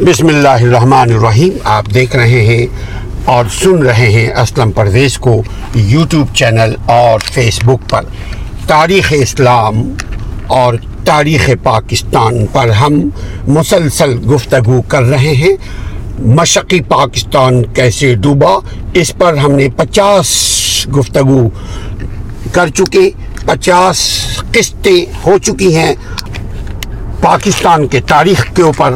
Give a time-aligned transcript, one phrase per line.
[0.00, 2.66] بسم اللہ الرحمن الرحیم۔ آپ دیکھ رہے ہیں
[3.24, 5.42] اور سن رہے ہیں اسلم پرویز کو
[5.74, 8.02] یوٹیوب چینل اور فیس بک پر۔
[8.66, 9.82] تاریخ اسلام
[10.46, 10.74] اور
[11.04, 13.08] تاریخ پاکستان پر ہم
[13.48, 15.56] مسلسل گفتگو کر رہے ہیں۔
[16.18, 18.58] مشقی پاکستان کیسے ڈوبا؟
[18.92, 20.26] اس پر ہم نے پچاس
[20.96, 21.48] گفتگو
[22.52, 23.10] کر چکے۔
[23.46, 23.98] پچاس
[24.52, 25.94] قسطیں ہو چکی ہیں۔
[27.20, 28.94] پاکستان کے تاریخ کے اوپر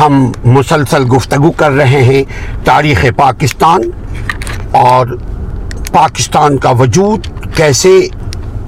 [0.00, 2.22] ہم مسلسل گفتگو کر رہے ہیں
[2.64, 3.82] تاریخ پاکستان
[4.70, 5.06] اور
[5.92, 7.88] پاکستان کا وجود کیسے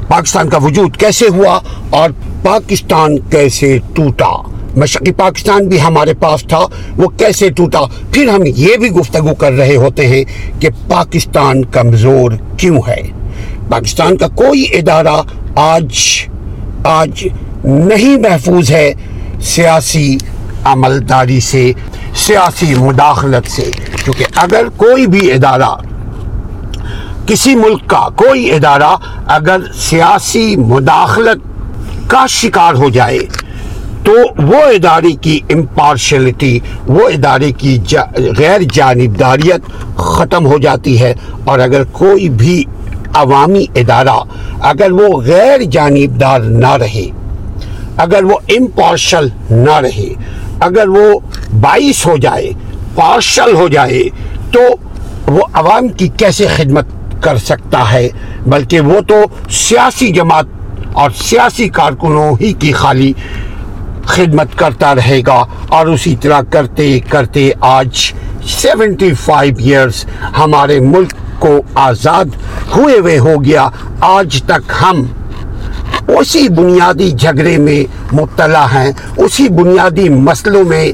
[0.08, 1.58] پاکستان کا وجود کیسے ہوا
[1.90, 2.10] اور
[2.42, 4.30] پاکستان کیسے ٹوٹا۔
[4.76, 6.60] مشرقی پاکستان بھی ہمارے پاس تھا،
[6.96, 7.80] وہ کیسے ٹوٹا؟
[8.12, 10.24] پھر ہم یہ بھی گفتگو کر رہے ہوتے ہیں
[10.60, 13.02] کہ پاکستان کمزور کیوں ہے۔
[13.68, 15.22] پاکستان کا کوئی ادارہ
[15.54, 15.98] آج
[16.84, 17.28] آج
[17.64, 18.92] نہیں محفوظ ہے
[19.40, 20.16] سیاسی
[20.66, 21.72] عملداری سے،
[22.14, 23.70] سیاسی مداخلت سے۔
[24.04, 25.74] کیونکہ اگر کوئی بھی ادارہ،
[27.26, 28.96] کسی ملک کا کوئی ادارہ
[29.26, 33.18] اگر سیاسی مداخلت کا شکار ہو جائے،
[34.04, 34.12] تو
[34.46, 38.02] وہ ادارے کی امپارشلٹی وہ ادارے کی جا
[38.38, 42.62] غیر جانبداریت ختم ہو جاتی ہے۔ اور اگر کوئی بھی
[43.14, 44.18] عوامی ادارہ
[44.60, 47.06] اگر وہ غیر جانبدار نہ رہے،
[47.96, 50.12] اگر وہ امپارشل نہ رہے
[50.60, 51.18] اگر وہ
[51.60, 52.50] باعث ہو جائے
[52.94, 54.02] پارشل ہو جائے،
[54.52, 54.60] تو
[55.26, 56.86] وہ عوام کی کیسے خدمت
[57.20, 58.08] کر سکتا ہے؟
[58.46, 59.14] بلکہ وہ تو
[59.50, 60.44] سیاسی جماعت
[60.92, 63.12] اور سیاسی کارکنوں ہی کی خالی
[64.04, 68.12] خدمت کرتا رہے گا۔ اور اسی طرح کرتے کرتے آج
[68.46, 70.04] سیونٹی فائیو ایئرس
[70.38, 72.24] ہمارے ملک کو آزاد
[72.76, 73.68] ہوئے ہوئے ہو گیا۔
[74.00, 75.02] آج تک ہم
[76.08, 80.92] اسی بنیادی جھگڑے میں مبتلا ہیں، اسی بنیادی مسئلوں میں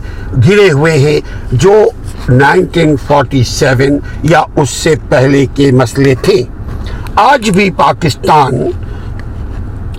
[0.48, 1.20] گرے ہوئے ہیں
[1.52, 1.84] جو
[2.28, 6.42] نائنٹین فورٹی سیون یا اس سے پہلے کے مسئلے تھے۔
[7.14, 8.54] آج بھی پاکستان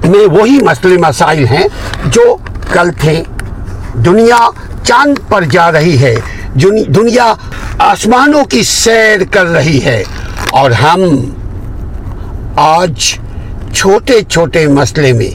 [0.03, 1.67] میں وہی مسئلے مسائل ہیں
[2.05, 2.37] جو
[2.71, 3.23] کل تھے۔
[4.05, 4.49] دنیا
[4.83, 6.15] چاند پر جا رہی ہے
[6.87, 7.33] دنیا
[7.79, 10.03] آسمانوں کی سیر کر رہی ہے۔
[10.51, 10.99] اور ہم
[12.55, 13.19] آج
[13.75, 15.31] چھوٹے چھوٹے مسئلے میں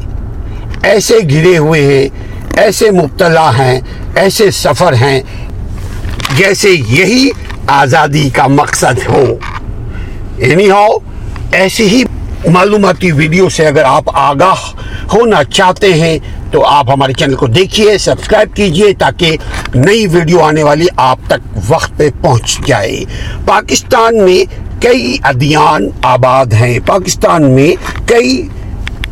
[0.82, 2.08] ایسے گرے ہوئے ہیں،
[2.56, 3.80] ایسے مبتلا ہیں،
[4.14, 5.20] ایسے سفر ہیں
[6.36, 7.28] جیسے یہی
[7.66, 9.24] آزادی کا مقصد ہو۔
[10.36, 10.86] اینی ہو
[11.52, 12.04] ایسی ہی
[12.48, 14.66] معلوماتی ویڈیو سے اگر آپ آگاہ
[15.14, 16.18] ہونا چاہتے ہیں
[16.52, 19.36] تو آپ ہمارے چینل کو دیکھیے، سبسکرائب کیجیے تاکہ
[19.74, 23.04] نئی ویڈیو آنے والی آپ تک وقت پہ پہنچ جائے۔
[23.46, 28.48] پاکستان میں کئی ادیان آباد ہیں۔ پاکستان میں کئی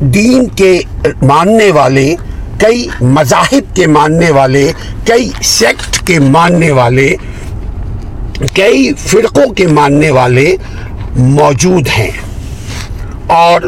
[0.01, 0.81] دین کے
[1.23, 2.15] ماننے والے،
[2.59, 4.73] کئی مذاہب کے ماننے والے،
[5.07, 7.17] کئی سیکٹ کے ماننے والے،
[8.55, 10.57] کئی فرقوں کے ماننے والے
[11.17, 12.11] موجود ہیں۔
[13.27, 13.61] اور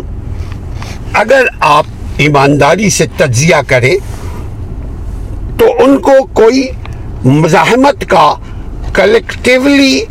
[1.13, 1.87] اگر آپ
[2.17, 3.97] ایمانداری سے تجزیہ کریں،
[5.59, 6.67] تو ان کو کوئی
[7.25, 8.35] مزاحمت کا
[8.93, 10.05] کلیکٹیولی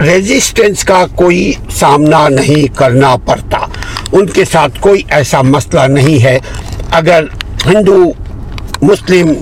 [0.00, 3.58] ریزسٹنس کا کوئی سامنا نہیں کرنا پڑتا۔
[4.12, 6.38] ان کے ساتھ کوئی ایسا مسئلہ نہیں ہے۔
[6.90, 7.24] اگر
[7.66, 8.04] ہندو،
[8.82, 9.32] مسلم،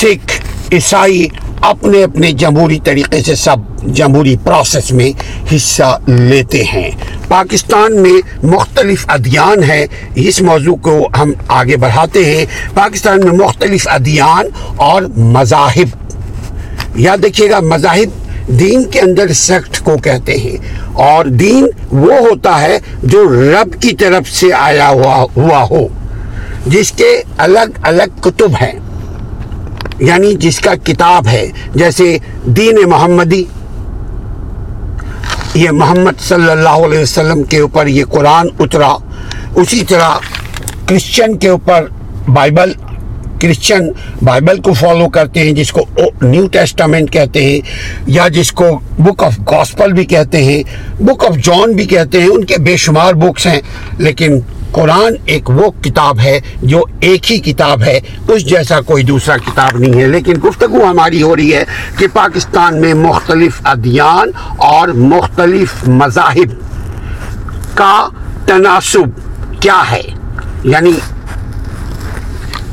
[0.00, 0.40] سکھ،
[0.72, 1.28] عیسائی
[1.60, 3.56] اپنے اپنے جمہوری طریقے سے سب
[3.86, 5.10] جمہوری پروسیس میں
[5.54, 6.90] حصہ لیتے ہیں۔
[7.28, 12.44] پاکستان میں مختلف ادیان ہے اس موضوع کو ہم آگے بڑھاتے ہیں۔
[12.74, 14.46] پاکستان میں مختلف ادیان
[14.76, 16.12] اور مذاہب۔
[16.94, 20.56] یا دیکھیے گا، مذاہب دین کے اندر سیکٹ کو کہتے ہیں۔
[20.92, 25.86] اور دین وہ ہوتا ہے جو رب کی طرف سے آیا ہوا ہوا ہو،
[26.66, 28.80] جس کے الگ الگ کتب ہیں۔
[29.98, 33.44] یعنی جس کا کتاب ہے، جیسے دین محمدی۔
[35.54, 38.96] یہ محمد صلی اللہ علیہ وسلم کے اوپر یہ قرآن اترا،
[39.54, 40.10] اسی طرح
[40.86, 41.86] کرسچن کے اوپر
[42.28, 42.72] بائبل۔
[43.44, 43.88] کرسچن
[44.22, 45.80] بائبل کو فالو کرتے ہیں، جس کو
[46.22, 47.60] نیو ٹیسٹامنٹ کہتے ہیں،
[48.06, 50.62] یا جس کو بک آف گاسپل بھی کہتے ہیں،
[51.02, 53.60] بک آف جان بھی کہتے ہیں، ان کے بے شمار بکس ہیں۔
[53.98, 54.40] لیکن
[54.72, 59.78] قرآن ایک وہ کتاب ہے جو ایک ہی کتاب ہے، اس جیسا کوئی دوسرا کتاب
[59.78, 61.64] نہیں ہے۔ لیکن گفتگو ہماری ہو رہی ہے
[61.98, 66.60] کہ پاکستان میں مختلف ادیان اور مختلف مذاہب
[67.74, 68.08] کا
[68.46, 69.20] تناسب
[69.60, 70.02] کیا ہے۔
[70.64, 70.92] یعنی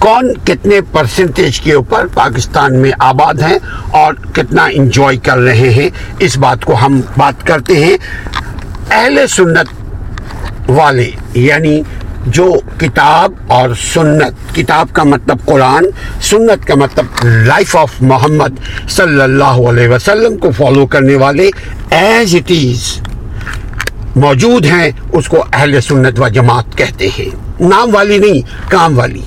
[0.01, 3.57] کون کتنے پرسنٹیج کے اوپر پاکستان میں آباد ہیں
[3.91, 5.89] اور کتنا انجوائے کر رہے ہیں؟
[6.19, 7.97] اس بات کو ہم بات کرتے ہیں۔
[8.91, 9.67] اہل سنت
[10.69, 11.81] والے یعنی
[12.27, 15.85] جو کتاب اور سنت، کتاب کا مطلب قرآن،
[16.21, 18.49] سنت کا مطلب لائف آف محمد
[18.89, 21.49] صلی اللہ علیہ وسلم کو فالو کرنے والے
[21.89, 22.97] ایز اٹ از
[24.15, 27.29] موجود ہیں، اس کو اہل سنت و جماعت کہتے ہیں۔
[27.63, 29.21] نام والی نہیں، کام والی۔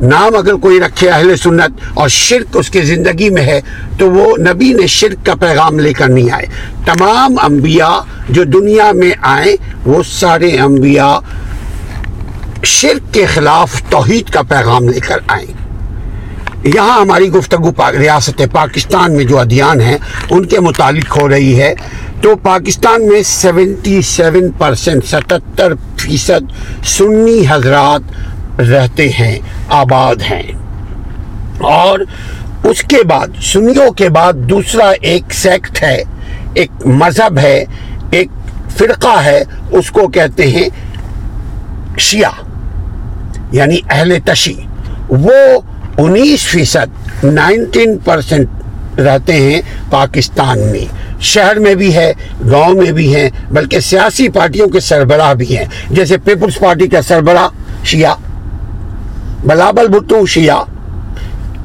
[0.00, 3.60] نام اگر کوئی رکھے اہل سنت اور شرک اس کی زندگی میں ہے،
[3.98, 6.46] تو وہ نبی نے شرک کا پیغام لے کر نہیں آئے۔
[6.84, 7.98] تمام انبیاء
[8.28, 11.18] جو دنیا میں آئیں، وہ سارے انبیاء
[12.64, 15.52] شرک کے خلاف توحید کا پیغام لے کر آئیں۔
[16.64, 19.98] یہاں ہماری گفتگو ریاست پاکستان میں جو ادیان ہیں،
[20.30, 21.74] ان کے متعلق ہو رہی ہے۔
[22.22, 26.52] تو پاکستان میں سیونٹی سیون پرسنٹ، ستتر فیصد
[26.86, 28.00] سنی حضرات
[28.58, 29.38] رہتے ہیں،
[29.68, 30.42] آباد ہیں۔
[31.58, 31.98] اور
[32.64, 36.02] اس کے بعد، سنیوں کے بعد دوسرا ایک سیکٹ ہے،
[36.54, 37.64] ایک مذہب ہے،
[38.10, 38.28] ایک
[38.76, 40.68] فرقہ ہے، اس کو کہتے ہیں
[41.98, 42.30] شیعہ
[43.52, 44.54] یعنی اہل تشی
[45.08, 45.60] وہ
[45.98, 48.48] انیس فیصد، نائنٹین پرسنٹ
[48.98, 49.60] رہتے ہیں
[49.90, 50.84] پاکستان میں۔
[51.20, 52.12] شہر میں بھی ہے،
[52.50, 57.02] گاؤں میں بھی ہیں، بلکہ سیاسی پارٹیوں کے سربراہ بھی ہیں۔ جیسے پیپلز پارٹی کا
[57.02, 57.48] سربراہ
[57.84, 58.14] شیعہ۔
[59.44, 60.62] بلابل بھٹو شیعہ،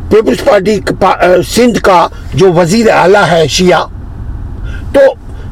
[0.09, 0.79] پیپلز پارٹی
[1.47, 3.85] سندھ کا جو وزیر اعلیٰ ہے شیعہ،
[4.93, 4.99] تو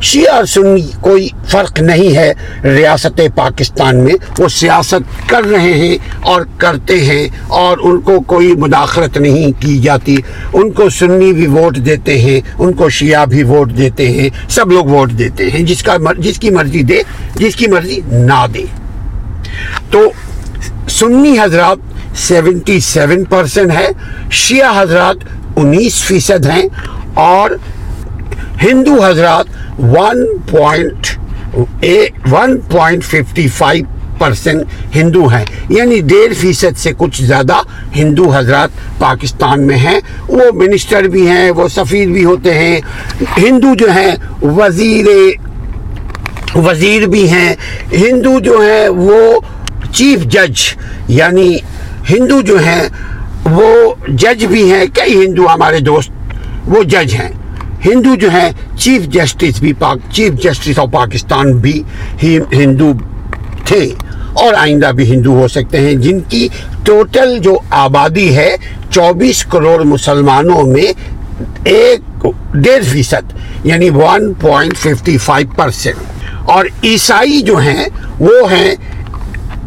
[0.01, 2.33] شیعہ اور سنی کوئی فرق نہیں ہے
[2.63, 8.55] ریاست پاکستان میں۔ وہ سیاست کر رہے ہیں اور کرتے ہیں اور ان کو کوئی
[8.55, 10.15] مداخلت نہیں کی جاتی۔
[10.53, 14.71] ان کو سنی بھی ووٹ دیتے ہیں، ان کو شیعہ بھی ووٹ دیتے ہیں، سب
[14.71, 17.01] لوگ ووٹ دیتے ہیں۔ جس کا جس کی مرضی دے،
[17.35, 18.65] جس کی مرضی نہ دے۔
[19.89, 19.99] تو
[20.89, 21.77] سنی حضرات
[22.15, 23.87] سیونٹی سیون پرسنٹ ہے۔
[24.31, 25.15] شیعہ حضرات
[25.55, 26.67] انیس فیصد ہیں
[27.13, 27.49] اور
[28.61, 29.45] ہندو حضرات
[29.79, 31.07] one point
[32.31, 33.85] one point fifty five
[34.19, 34.61] percent
[34.95, 37.53] Hindu ہیں۔ یعنی ڈیڑھ فیصد سے کچھ زیادہ
[37.95, 38.69] ہندو حضرات
[38.99, 42.81] پاکستان میں ہیں۔ وہ منسٹر بھی ہیں، وہ سفیر بھی ہوتے ہیں۔
[43.37, 45.05] ہندو جو ہیں، وزیر
[46.55, 47.55] وزیر بھی ہیں۔
[47.91, 49.39] ہندو جو ہیں، وہ
[49.91, 50.75] چیف جج
[51.07, 51.57] یعنی
[52.09, 52.89] ہندو جو ہیں،
[53.45, 56.11] وہ جج بھی ہیں، کئی ہندو ہمارے دوست،
[56.65, 57.29] وہ جج ہیں۔
[57.85, 61.83] ہندو جو ہیں، چیف جسٹس بھی پاک، چیف جسٹس آف پاکستان بھی
[62.23, 62.91] ہندو
[63.65, 63.95] تھے۔
[64.33, 66.47] اور آئندہ بھی ہندو ہو سکتے ہیں۔ جن کی
[66.83, 68.55] ٹوٹل جو آبادی ہے،
[68.89, 70.93] چوبیس کروڑ مسلمانوں میں
[71.63, 73.33] ایک ڈیڑھ فیصد
[73.63, 75.95] یعنی one point fifty five percent
[76.45, 77.85] اور عیسائی جو ہیں،
[78.19, 78.75] وہ ہیں،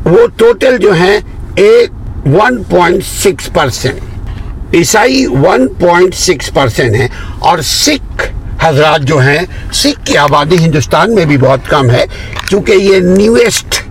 [0.05, 1.21] وہ ٹوٹل جو ہیں،
[1.55, 1.91] ایک
[2.27, 8.27] ون پوائنٹ سکس پرسینٹ عیسائی ون پوائنٹ سکس پرسینٹ ہیں اور سکھ
[8.61, 9.39] حضرات جو ہیں،
[9.73, 12.05] سکھ کی آبادی ہندوستان میں بھی بہت کم ہے
[12.49, 13.83] کیونکہ یہ نیویسٹ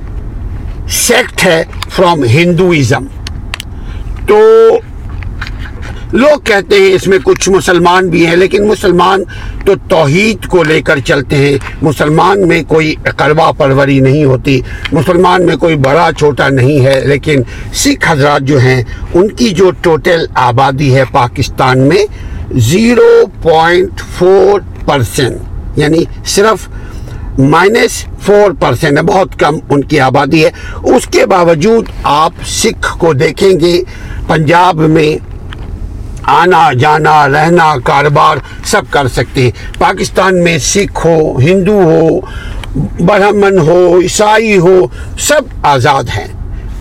[0.91, 3.06] سیکٹ ہے فرام ہندوازم
[4.27, 4.39] تو
[6.13, 9.24] لوگ کہتے ہیں اس میں کچھ مسلمان بھی ہیں، لیکن مسلمان
[9.65, 14.62] تو توحید کو لے کر چلتے ہیں۔ مسلمان میں کوئی قربہ پروری نہیں ہوتی،
[14.92, 17.42] مسلمان میں کوئی بڑا چھوٹا نہیں ہے۔ لیکن
[17.74, 18.83] سکھ حضرات جو ہیں،
[19.13, 22.06] ان کی جو ٹوٹل آبادی ہے پاکستان میں
[22.51, 25.38] زیرو پوائنٹ فور پرسنٹ
[25.75, 26.68] یعنی صرف
[27.39, 30.50] مائنس فور پرسنٹ ہے، بہت کم ان کی آبادی ہے۔
[30.83, 33.83] اس کے باوجود آپ سکھ کو دیکھیں گے،
[34.27, 35.32] پنجاب میں
[36.24, 42.19] آنا جانا، رہنا، کاروبار سب کر سکتے ہیں۔ پاکستان میں سکھ ہو، ہندو ہو،
[43.00, 44.88] برہمن ہو، عیسائی ہو،
[45.19, 46.28] سب آزاد ہیں۔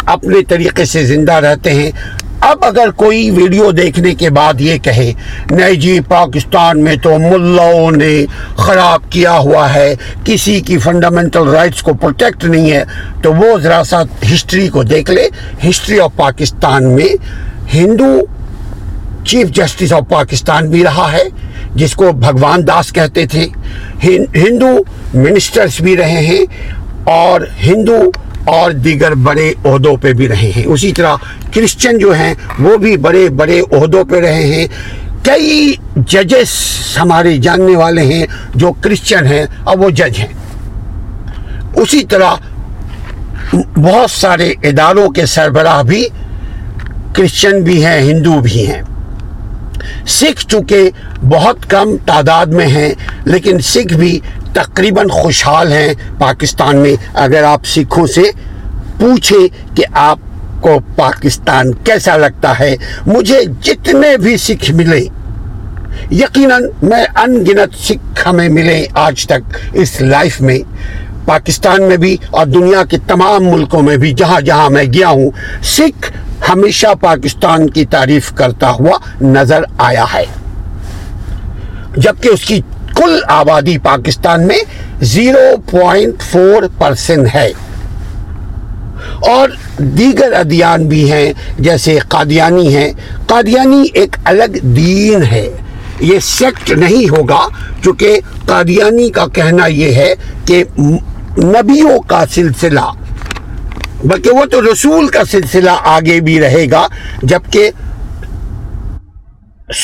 [0.07, 1.91] اپنے طریقے سے زندہ رہتے ہیں۔
[2.41, 5.13] اب اگر کوئی ویڈیو دیکھنے کے بعد یہ کہے،
[5.51, 8.25] نہیں جی پاکستان میں تو ملاؤں نے
[8.57, 12.85] خراب کیا ہوا ہے، کسی کی فنڈامنٹل رائٹس کو پروٹیکٹ نہیں ہے،
[13.23, 15.29] تو وہ ذرا سا ہسٹری کو دیکھ لے۔
[15.69, 17.17] ہسٹری آف پاکستان میں
[17.75, 18.21] Hindu
[19.25, 21.23] chief justice of Pakistan بھی رہا ہے،
[21.75, 23.49] جس کو بھگوان داس کہتے تھے۔
[24.35, 24.79] ہندو
[25.15, 26.45] منسٹرز بھی رہے ہیں
[27.05, 28.11] اور ہندو
[28.45, 31.17] اور دیگر بڑے عہدوں پہ بھی رہے ہیں۔ اسی طرح
[31.55, 34.67] کرسچن جو ہیں، وہ بھی بڑے بڑے عہدوں پہ رہے ہیں۔
[35.25, 36.49] کئی ججز
[36.99, 40.33] ہمارے جاننے والے ہیں جو کرسچن ہیں اور وہ جج ہیں۔
[41.77, 42.35] اسی طرح
[43.77, 46.09] بہت سارے اداروں کے سربراہ بھی
[47.13, 48.83] کرسچن بھی ہیں، ہندو بھی ہیں۔
[50.11, 50.91] سکھ چونکہ
[51.29, 52.93] بہت کم تعداد میں ہیں،
[53.25, 54.19] لیکن سکھ بھی
[54.53, 58.23] تقریباً خوشحال ہیں پاکستان میں۔ اگر آپ سکھوں سے
[58.99, 60.19] پوچھیں کہ آپ
[60.61, 62.75] کو پاکستان کیسا لگتا ہے،
[63.07, 65.05] مجھے جتنے بھی سکھ ملے،
[66.11, 70.59] یقیناً میں ان گنت سکھ ہمیں ملے آج تک اس لائف میں۔
[71.27, 75.31] پاکستان میں بھی اور دنیا کے تمام ملکوں میں بھی، جہاں جہاں میں گیا ہوں،
[75.63, 76.11] سکھ
[76.49, 80.25] ہمیشہ پاکستان کی تعریف کرتا ہوا نظر آیا ہے۔
[81.97, 82.61] جبکہ اس کی
[82.97, 84.59] کل آبادی پاکستان میں
[85.01, 87.53] زیرو پوائنٹ فور پرسنٹ ہے۔
[89.21, 92.93] اور دیگر ادیان بھی ہیں، جیسے قادیانی ہیں۔
[93.27, 95.51] قادیانی ایک الگ دین ہے۔
[96.01, 97.49] یہ سیکٹ نہیں ہوگا،
[97.85, 100.65] چونکہ قادیانی کا کہنا یہ ہے کہ
[101.39, 102.91] نبیوں کا سلسلہ
[104.05, 106.87] بلکہ وہ تو رسول کا سلسلہ آگے بھی رہے گا،
[107.23, 107.71] جبکہ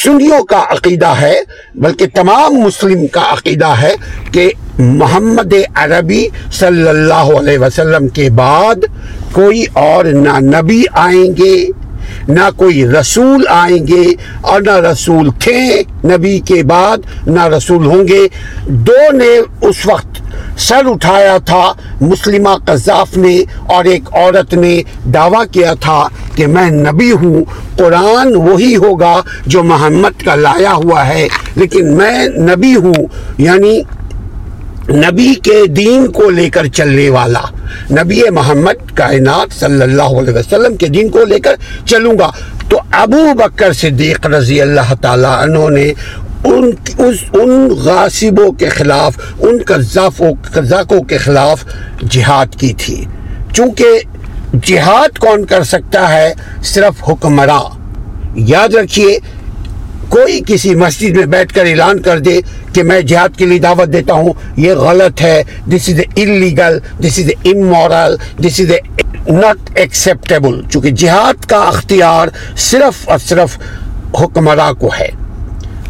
[0.05, 1.35] سنیوں کا عقیدہ ہے،
[1.75, 3.95] بلکہ تمام مسلم کا عقیدہ ہے
[4.33, 8.85] کہ محمد عربی صلی اللہ علیہ وسلم کے بعد
[9.33, 11.55] کوئی اور نہ نبی آئیں گے۔
[12.29, 16.97] نہ کوئی رسول آئیں گے اور نہ رسول تھے نبی کے بعد،
[17.27, 18.29] نہ رسول ہوں گے۔
[18.67, 20.23] دو نے اس وقت
[20.59, 24.83] سر اٹھایا تھا، مسلمہ قذاف نے اور ایک عورت نے
[25.15, 27.45] دعویٰ کیا تھا کہ میں نبی ہوں،
[27.77, 33.07] قرآن وہی ہوگا جو محمد کا لایا ہوا ہے۔ لیکن میں نبی ہوں
[33.39, 33.83] یعنی
[34.89, 37.41] نبی کے دین کو لے کر چلنے والا۔
[37.91, 41.55] نبی محمد کائنات صلی اللہ علیہ وسلم کے دین کو لے کر
[41.87, 42.31] چلوں گا۔
[42.69, 45.93] تو ابو بکر صدیق رضی اللہ تعالیٰ عنہ نے
[46.45, 51.65] ان اس ان غاسبوں کے خلاف، ان قذافوں قذاقوں کے خلاف
[52.11, 53.05] جہاد کی تھی۔
[53.53, 53.87] چونکہ
[54.63, 57.79] جہاد کون کر سکتا ہے؟ صرف حکمراں۔
[58.35, 59.19] یاد رکھیے
[60.09, 62.41] کوئی کسی مسجد میں بیٹھ کر اعلان کر دے
[62.73, 66.79] کہ میں جہاد کے لیے دعوت دیتا ہوں، یہ غلط ہے this is a illegal
[67.01, 68.79] this is a immoral this is a
[69.33, 73.59] not acceptable چونکہ جہاد کا اختیار صرف اور صرف
[74.23, 75.09] حکمراں کو ہے۔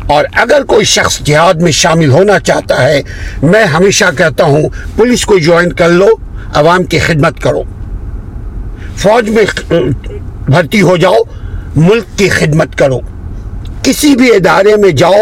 [0.07, 3.03] اور اگر کوئی شخص جہاد میں شامل ہونا چاہتا ہے،
[3.43, 6.09] میں ہمیشہ کہتا ہوں، پولیس کو جوائن کر لو،
[6.55, 7.63] عوام کی خدمت کرو۔
[8.97, 9.45] فوج میں
[10.47, 11.17] بھرتی ہو جاؤ،
[11.77, 13.01] ملک کی خدمت کرو۔
[13.89, 15.21] کسی بھی ادارے میں جاؤ،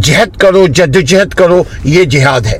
[0.00, 2.58] جہد کرو، جد جہد کرو، یہ جہاد ہے۔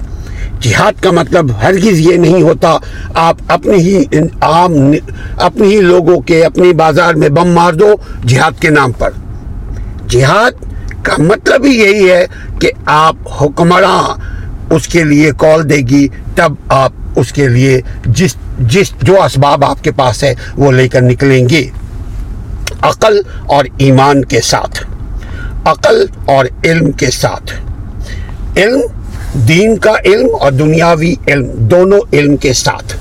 [0.60, 2.76] جہاد کا مطلب ہرگز یہ نہیں ہوتا،
[3.14, 4.04] آپ اپنی ہی
[4.40, 4.72] عام
[5.36, 7.94] اپنی ہی لوگوں کے اپنی بازار میں بم مار دو
[8.26, 9.10] جہاد کے نام پر۔
[10.08, 10.50] جہاد
[11.02, 12.26] کا مطلب ہی یہی ہے
[12.60, 14.02] کہ آپ حکمراں
[14.70, 19.64] اس کے لیے کال دے گی، تب آپ اس کے لیے جس جس جو اسباب
[19.64, 21.68] آپ کے پاس ہے وہ لے کر نکلیں گے۔
[22.80, 24.95] عقل اور ایمان کے ساتھ۔
[25.66, 27.54] عقل اور علم کے ساتھ۔
[28.56, 28.80] علم،
[29.34, 32.96] دین کا علم اور دنیاوی علم، دونوں علم کے ساتھ۔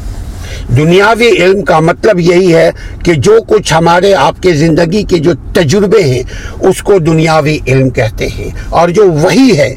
[0.77, 2.72] دنیاوی علم کا مطلب یہی ہے
[3.03, 6.24] کہ جو کچھ ہمارے آپ کے زندگی کے جو تجربے ہیں،
[6.60, 9.75] اس کو دنیاوی علم کہتے ہیں۔ اور جو وہی ہے،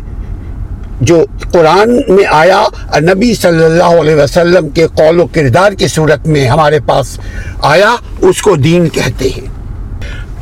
[1.00, 2.64] جو قرآن میں آیا
[3.00, 7.20] نبی صلی اللہ علیہ وسلم کے قول و کردار کی صورت میں ہمارے پاس
[7.62, 9.57] آیا، اس کو دین کہتے ہیں۔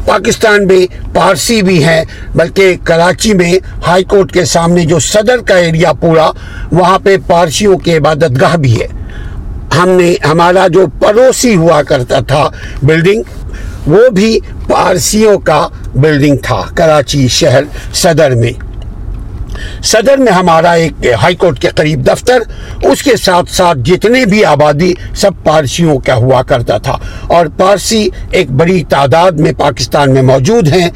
[0.07, 3.53] پاکستان میں پارسی بھی ہیں بلکہ کراچی میں
[3.87, 6.31] ہائی کورٹ کے سامنے جو صدر کا ایریا پورا،
[6.73, 8.87] وہاں پہ پارسیوں کے عبادت گاہ بھی ہے۔
[9.79, 12.49] ہم نے، ہمارا جو پڑوسی ہوا کرتا تھا
[12.83, 13.23] بلڈنگ
[13.87, 18.53] وہ بھی پارسیوں کا بلڈنگ تھا، کراچی شہر صدر میں۔
[19.85, 22.39] صدر میں ہمارا ایک ہائی کورٹ کے قریب دفتر،
[22.83, 28.09] اس کے ساتھ ساتھ جتنے بھی آبادی سب پارسیوں کا ہوا کرتا تھا۔ اور پارسی
[28.31, 30.91] ایک بڑی تعداد میں پاکستان میں موجود ہیں۔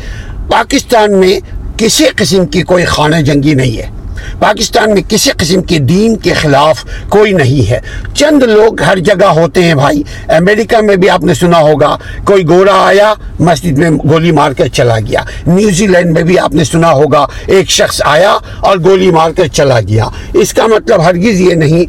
[0.50, 1.40] پاکستان میں
[1.76, 3.99] کسی قسم کی کوئی خانہ جنگی نہیں ہے۔
[4.38, 7.80] پاکستان میں کسی قسم کے دین کے خلاف کوئی نہیں ہے۔
[8.14, 12.48] چند لوگ ہر جگہ ہوتے ہیں بھائی۔ امریکہ میں بھی آپ نے سنا ہوگا، کوئی
[12.48, 16.64] گورا آیا، مسجد میں گولی مار کر چلا گیا۔ نیوزی لینڈ میں بھی آپ نے
[16.64, 21.40] سنا ہوگا، ایک شخص آیا اور گولی مار کر چلا گیا۔ اس کا مطلب ہرگز
[21.40, 21.84] یہ نہیں،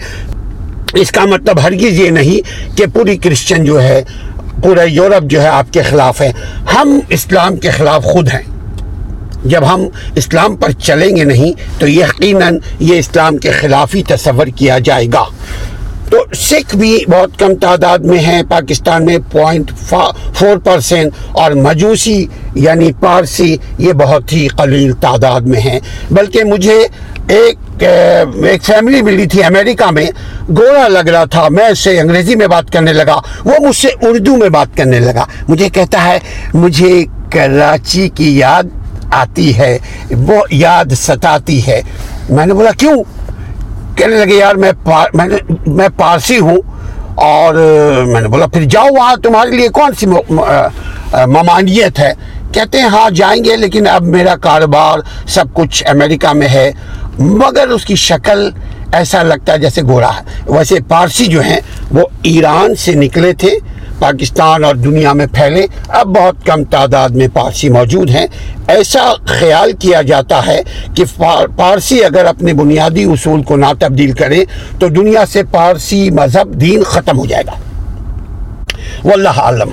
[0.93, 4.03] اس کا مطلب ہرگز یہ نہیں کہ پوری کرسچن جو ہے،
[4.63, 6.31] پورا یورپ جو ہے آپ کے خلاف ہے۔
[6.75, 8.60] ہم اسلام کے خلاف خود ہیں۔
[9.45, 9.81] جب ہم
[10.15, 15.07] اسلام پر چلیں گے نہیں تو یقیناً یہ اسلام کے خلاف ہی تصور کیا جائے
[15.13, 15.23] گا۔
[16.09, 22.25] تو سکھ بھی بہت کم تعداد میں ہیں، پاکستان میں پوائنٹ فور پرسینٹ اور مجوسی
[22.55, 25.79] یعنی پارسی یہ بہت ہی قلیل تعداد میں ہیں۔
[26.11, 26.87] بلکہ مجھے
[27.27, 27.83] ایک
[28.43, 30.05] ایک فیملی ملی تھی امریکہ میں،
[30.49, 33.87] گورا لگ رہا تھا۔ میں اس سے انگریزی میں بات کرنے لگا، وہ مجھ سے
[34.01, 36.19] اردو میں بات کرنے لگا۔ مجھے کہتا ہے،
[36.53, 38.63] مجھے کراچی کی یاد
[39.11, 39.77] آتی ہے،
[40.27, 41.81] وہ یاد ستاتی ہے۔
[42.29, 42.97] میں نے بولا، کیوں؟
[43.95, 44.71] کہنے لگے، یار، میں
[45.67, 46.57] میں پارسی ہوں
[47.15, 47.53] اور
[48.07, 50.05] میں نے بولا، پھر جاؤ وہاں، تمہارے لیے کون سی
[51.27, 52.13] ممانیت ہے؟
[52.51, 56.71] کہتے ہیں ہاں جائیں گے، لیکن اب میرا کاروبار سب کچھ امریکہ میں ہے۔
[57.19, 58.49] مگر اس کی شکل
[58.91, 61.59] ایسا لگتا ہے جیسے گورا ہے۔ ویسے پارسی جو ہیں،
[61.91, 63.51] وہ ایران سے نکلے تھے،
[63.99, 68.27] پاکستان اور دنیا میں پھیلے۔ اب بہت کم تعداد میں پارسی موجود ہیں۔
[68.67, 70.61] ایسا خیال کیا جاتا ہے
[70.95, 71.03] کہ
[71.55, 74.45] پارسی اگر اپنے بنیادی اصول کو نہ تبدیل کرے،
[74.79, 77.59] تو دنیا سے پارسی مذہب دین ختم ہو جائے گا۔
[79.05, 79.69] واللہ عالم۔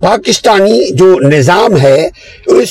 [0.00, 2.08] پاکستانی جو نظام ہے،
[2.46, 2.68] اس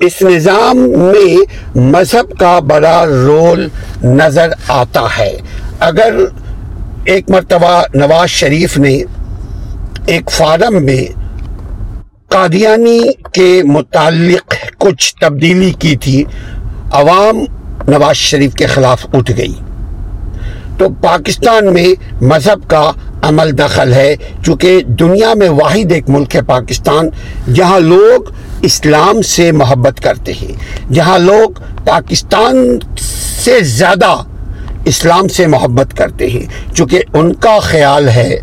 [0.00, 1.36] اس نظام میں
[1.78, 3.68] مذہب کا بڑا رول
[4.04, 5.36] نظر آتا ہے۔
[5.80, 6.14] اگر
[7.04, 9.02] ایک مرتبہ نواز شریف نے
[10.06, 11.04] ایک فارم میں
[12.28, 13.00] قادیانی
[13.32, 16.24] کے متعلق کچھ تبدیلی کی تھی،
[16.90, 17.44] عوام
[17.88, 19.54] نواز شریف کے خلاف اٹھ گئی۔
[20.78, 21.88] تو پاکستان میں
[22.24, 27.08] مذہب کا عمل دخل ہے، چونکہ دنیا میں واحد ایک ملک ہے پاکستان،
[27.54, 28.30] جہاں لوگ
[28.62, 30.52] اسلام سے محبت کرتے ہیں۔
[30.92, 32.78] جہاں لوگ پاکستان
[33.44, 34.14] سے زیادہ
[34.84, 38.34] اسلام سے محبت کرتے ہیں، چونکہ ان کا خیال ہے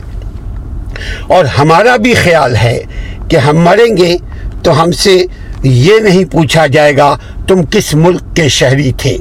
[1.27, 2.79] اور ہمارا بھی خیال ہے
[3.29, 4.15] کہ ہم مریں گے
[4.63, 5.15] تو ہم سے
[5.63, 7.15] یہ نہیں پوچھا جائے گا
[7.47, 9.17] تم کس ملک کے شہری تھے،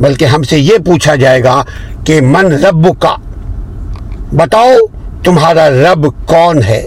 [0.00, 1.62] بلکہ ہم سے یہ پوچھا جائے گا
[2.06, 3.14] کہ من رب کا
[4.32, 4.74] بتاؤ
[5.24, 6.86] تمہارا رب کون ہے؟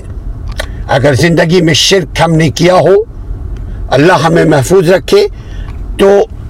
[0.87, 2.95] اگر زندگی میں شرک ہم نے کیا ہو
[3.93, 5.27] اللہ ہمیں محفوظ رکھے
[5.99, 6.09] تو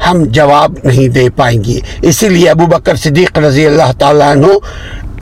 [0.10, 4.48] ہم جواب نہیں دے پائیں گے۔ اسی لیے ابو بکر صدیق رضی اللہ تعالیٰ عنہ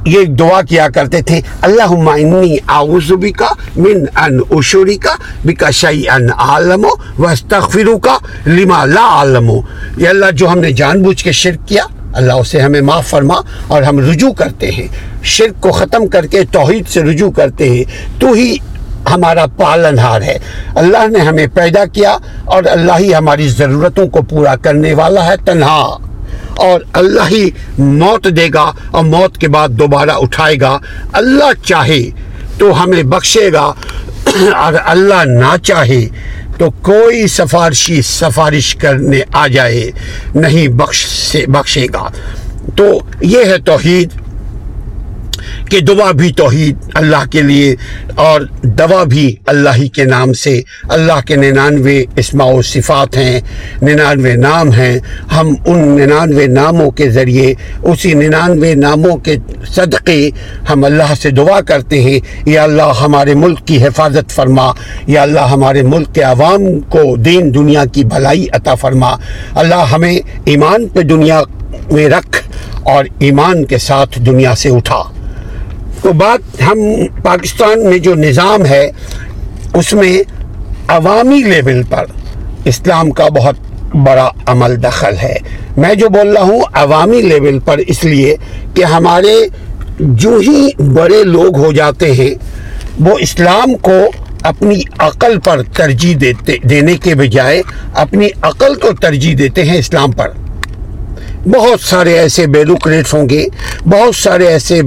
[0.05, 6.29] یہ دعا کیا کرتے تھے، اللہم انی اعوذ بکا من ان اشوری کا بکا شیئن
[6.37, 9.59] عالمو واستغفرو کا لما لا عالمو
[9.97, 13.35] یہ اللہ، جو ہم نے جان بوجھ کے شرک کیا، اللہ اسے ہمیں معاف فرما
[13.67, 14.87] اور ہم رجوع کرتے ہیں۔
[15.23, 17.83] شرک کو ختم کر کے توحید سے رجوع کرتے ہیں۔
[18.19, 18.55] تو ہی
[19.13, 20.37] ہمارا پالن ہار ہے۔
[20.75, 25.37] اللہ نے ہمیں پیدا کیا اور اللہ ہی ہماری ضرورتوں کو پورا کرنے والا ہے
[25.45, 25.97] تنہا۔
[26.55, 30.77] اور اللہ ہی موت دے گا اور موت کے بعد دوبارہ اٹھائے گا۔
[31.13, 32.09] اللہ چاہے
[32.57, 33.73] تو ہمیں بخشے گا۔
[34.55, 36.07] اور اللہ نہ چاہے
[36.57, 39.91] تو کوئی سفارشی سفارش کرنے آ جائے،
[40.35, 42.07] نہیں بخش سے بخشے گا۔
[42.75, 44.09] تو یہ ہے توحید۔
[45.71, 47.75] کہ دعا بھی توحید اللہ کے لیے
[48.15, 53.41] اور دوا بھی اللہ ہی کے نام سے۔ اللہ کے ننانوے اسماع و صفات ہیں،
[53.81, 54.99] ننانوے نام ہیں۔
[55.37, 57.53] ہم ان ننانوے ناموں کے ذریعے،
[57.83, 59.35] اسی ننانوے ناموں کے
[59.69, 60.29] صدقے
[60.69, 64.71] ہم اللہ سے دعا کرتے ہیں۔ یا اللہ ہمارے ملک کی حفاظت فرما،
[65.07, 69.15] یا اللہ ہمارے ملک کے عوام کو دین دنیا کی بھلائی عطا فرما۔
[69.55, 71.41] اللہ ہمیں ایمان پہ دنیا
[71.91, 72.41] میں رکھ
[72.83, 75.20] اور ایمان کے ساتھ دنیا سے اٹھا۔
[76.01, 76.79] تو بات ہم
[77.23, 78.91] پاکستان میں جو نظام ہے،
[79.73, 80.21] اس میں
[80.87, 82.05] عوامی لیول پر
[82.65, 83.55] اسلام کا بہت
[83.95, 85.35] بڑا عمل دخل ہے۔
[85.77, 88.35] میں جو بول رہا ہوں، عوامی لیول پر اس لیے
[88.73, 89.35] کہ ہمارے
[89.99, 92.33] جو ہی بڑے لوگ ہو جاتے ہیں،
[92.99, 93.99] وہ اسلام کو
[94.41, 97.61] اپنی عقل پر ترجیح دیتے، دینے کے بجائے
[97.93, 100.29] اپنی عقل کو ترجیح دیتے ہیں اسلام پر۔
[101.45, 103.45] بہت سارے ایسے بیروکریٹس ہوں گے،
[103.85, 104.81] بہت سارے ایسے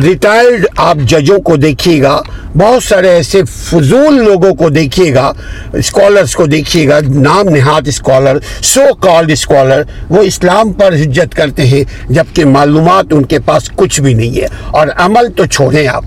[0.00, 2.22] ریٹائرڈ آپ ججوں کو دیکھیے گا۔
[2.58, 5.32] بہت سارے ایسے فضول لوگوں کو دیکھیے گا
[5.72, 11.66] اسکالرس کو دیکھیے گا، نام نہاد اسکالر سو کالڈ اسکالر وہ اسلام پر حجت کرتے
[11.66, 16.04] ہیں، جبکہ معلومات ان کے پاس کچھ بھی نہیں ہے۔ اور عمل تو چھوڑیں آپ۔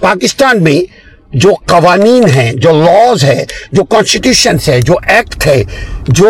[0.00, 1.04] پاکستان میں
[1.36, 5.64] جو قوانین ہیں، جو لاز ہے جو کانسٹیٹیوشنس ہے جو ایکٹ ہے
[6.08, 6.28] جو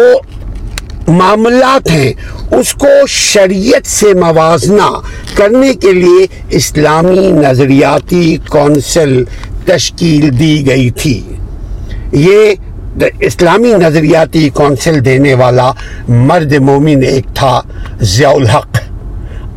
[1.08, 2.12] معاملات ہیں،
[2.50, 4.88] اس کو شریعت سے موازنہ
[5.34, 9.24] کرنے کے لیے اسلامی نظریاتی کونسل
[9.64, 11.20] تشکیل دی گئی تھی۔
[12.12, 12.54] یہ
[13.20, 15.72] اسلامی نظریاتی کونسل دینے والا
[16.08, 17.60] مرد مومن ایک تھا،
[18.00, 18.78] ضیاء الحق۔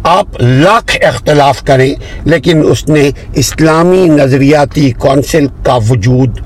[0.03, 1.93] آپ لاکھ اختلاف کریں،
[2.25, 6.39] لیکن اس نے اسلامی نظریاتی کونسل کا وجود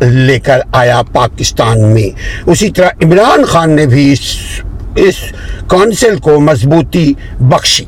[0.00, 2.08] لے کر آیا پاکستان میں۔
[2.46, 4.36] اسی طرح عمران خان نے بھی اس
[4.96, 5.14] اس
[5.68, 7.84] کونسل کو مضبوطی بخشی۔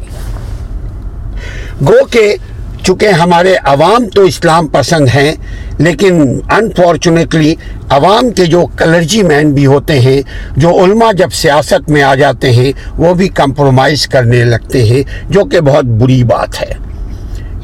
[1.81, 2.37] گو کہ
[2.83, 5.33] چونکہ ہمارے عوام تو اسلام پسند ہیں،
[5.79, 7.55] لیکن انفارچونیٹلی
[7.90, 10.22] عوام کے جو کلرجی مین بھی ہوتے ہیں،
[10.57, 15.44] جو علماء جب سیاست میں آ جاتے ہیں، وہ بھی کمپرومائز کرنے لگتے ہیں، جو
[15.44, 16.72] کہ بہت بری بات ہے۔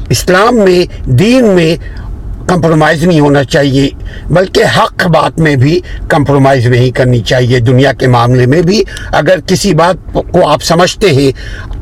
[0.09, 1.75] اسلام میں، دین میں
[2.49, 3.89] کمپرومائز نہیں ہونا چاہیے،
[4.29, 9.39] بلکہ حق بات میں بھی کمپرومائز نہیں کرنی چاہیے۔ دنیا کے معاملے میں بھی اگر
[9.47, 11.31] کسی بات کو آپ سمجھتے ہیں،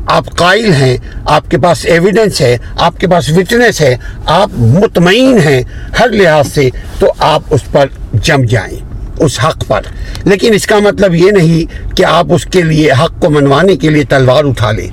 [0.06, 5.38] آپ قائل ہیں، آپ کے پاس ایویڈنس ہے، آپ کے پاس وٹنس ہے، آپ مطمئن
[5.38, 5.62] ہیں
[6.00, 8.78] ہر لحاظ سے، تو آپ اس پر جم جائیں،
[9.18, 9.80] اس حق پر۔
[10.24, 13.90] لیکن اس کا مطلب یہ نہیں کہ آپ اس کے لیے حق کو منوانے کے
[13.90, 14.88] لیے تلوار اٹھا لیں۔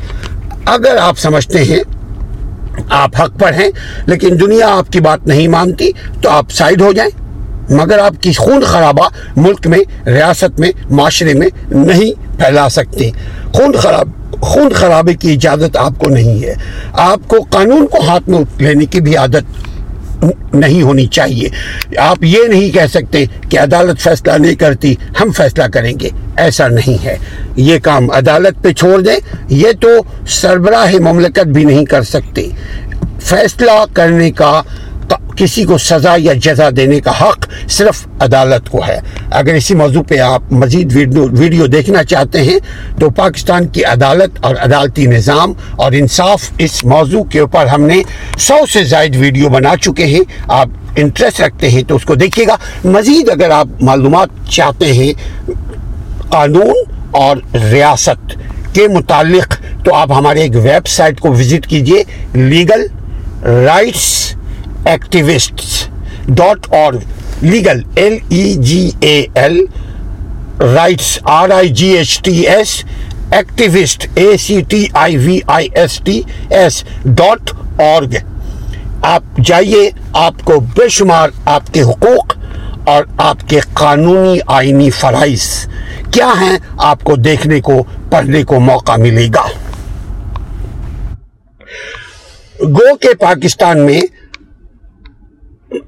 [0.65, 1.79] اگر آپ سمجھتے ہیں
[2.89, 3.69] آپ حق پر ہیں،
[4.05, 7.11] لیکن دنیا آپ کی بات نہیں مانتی، تو آپ سائڈ ہو جائیں۔
[7.69, 13.09] مگر آپ کی خون خرابہ ملک میں، ریاست میں، معاشرے میں نہیں پھیلا سکتے
[13.53, 14.09] خون خراب،
[14.41, 16.53] خون خرابے کی اجازت آپ کو نہیں ہے۔
[16.93, 19.74] آپ کو قانون کو ہاتھ میں لینے کی بھی عادت
[20.53, 21.49] نہیں ہونی چاہیے۔
[21.97, 26.67] آپ یہ نہیں کہہ سکتے کہ عدالت فیصلہ نہیں کرتی، ہم فیصلہ کریں گے۔ ایسا
[26.67, 27.17] نہیں ہے۔
[27.55, 29.87] یہ کام عدالت پہ چھوڑ دیں، یہ تو
[30.27, 32.49] سربراہ مملکت بھی نہیں کر سکتے۔
[33.21, 34.61] فیصلہ کرنے کا
[35.37, 38.99] کسی کو سزا یا جزا دینے کا حق صرف عدالت کو ہے۔
[39.31, 40.95] اگر اسی موضوع پہ آپ مزید
[41.39, 42.59] ویڈیو دیکھنا چاہتے ہیں
[42.99, 48.01] تو پاکستان کی عدالت اور عدالتی نظام اور انصاف اس موضوع کے اوپر ہم نے
[48.39, 52.47] سو سے زائد ویڈیو بنا چکے ہیں۔ آپ انٹرسٹ رکھتے ہیں تو اس کو دیکھیے
[52.47, 55.11] گا۔ مزید اگر آپ معلومات چاہتے ہیں،
[56.29, 57.37] قانون اور
[57.71, 58.31] ریاست
[58.73, 62.87] کے متعلق تو آپ ہمارے ایک ویب سائٹ کو وزٹ کیجیے۔ لیگل
[63.43, 64.35] رائٹس
[64.85, 65.61] ایکٹیوسٹ
[66.27, 66.93] ڈاٹ اور
[67.41, 69.59] legal L E G A L
[70.59, 72.83] rights R I G H T S
[73.31, 78.15] activist A C T I V I S T S dot org
[79.01, 82.33] آپ جائیے، آپ کو بے شمار آپ کے حقوق
[82.85, 85.43] اور آپ کے قانونی آئینی فرائض
[86.11, 89.45] کیا ہیں، آپ کو دیکھنے کو، پڑھنے کو موقع ملے گا۔
[92.59, 94.01] گو کے پاکستان میں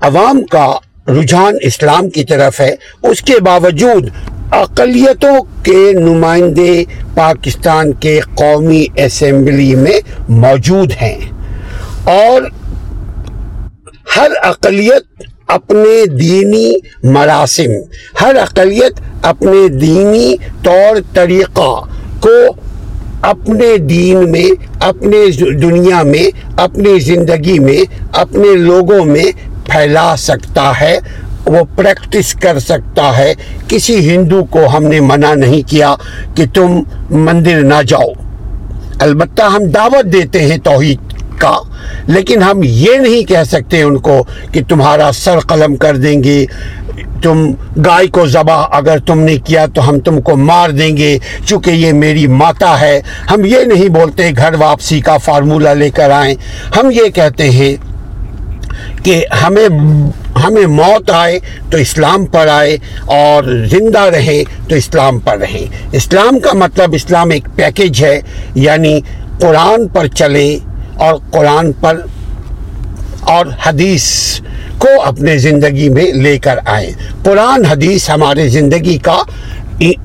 [0.02, 0.74] عوام کا
[1.08, 4.10] رجحان اسلام کی طرف ہے، اس کے باوجود
[4.52, 6.84] اقلیتوں کے نمائندے
[7.16, 11.20] پاکستان کے قومی اسمبلی میں موجود ہیں۔
[12.04, 12.42] اور
[14.18, 16.74] ہر اقلیت اپنے دینی
[17.04, 17.72] مراسم،
[18.22, 21.82] ہر اقلیت اپنے دینی طور طریقہ
[22.20, 22.54] کو
[23.22, 29.26] اپنے دین میں، اپنے دنیا میں، اپنی زندگی میں، اپنے لوگوں میں
[29.72, 31.00] پھیلا سکتا ہے،
[31.46, 33.34] وہ پریکٹس کر سکتا ہے۔
[33.68, 35.96] کسی ہندو کو ہم نے منع نہیں کیا
[36.36, 38.10] کہ تم مندر نہ جاؤ۔
[39.00, 41.00] البتہ ہم دعوت دیتے ہیں توحید
[41.38, 41.58] کا،
[42.08, 46.46] لیکن ہم یہ نہیں کہہ سکتے ان کو کہ تمہارا سر قلم کر دیں گے۔
[47.22, 47.52] تم
[47.86, 51.72] گائے کو ذبح اگر تم نے کیا تو ہم تم کو مار دیں گے۔ چونکہ
[51.72, 53.02] یہ میری ماتا ہے۔
[53.32, 56.36] ہم یہ نہیں بولتے گھر واپسی کا فارمولہ لے کر آئیں۔
[56.78, 57.76] ہم یہ کہتے ہیں
[59.04, 59.70] کہ ہمیں
[60.44, 61.40] ہمیں موت آئے
[61.72, 67.30] تو اسلام پر آئے اور زندہ رہے تو اسلام پر رہیں۔ اسلام کا مطلب اسلام
[67.30, 68.22] ایک پیکج ہے
[68.56, 69.00] یعنی
[69.40, 70.58] قرآن پر چلے
[70.96, 72.02] اور قرآن پر
[73.22, 74.04] اور حدیث
[74.78, 76.92] کو اپنے زندگی میں لے کر آئیں۔
[77.24, 79.22] قرآن، حدیث ہمارے زندگی کا،